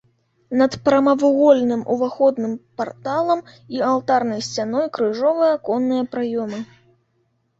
[0.59, 3.39] Над прамавугольным уваходным парталам
[3.75, 6.59] і алтарнай сцяной крыжовыя аконныя праёмы.